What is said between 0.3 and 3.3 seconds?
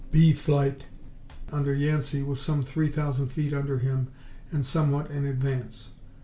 Flight, under Yancey, was some three thousand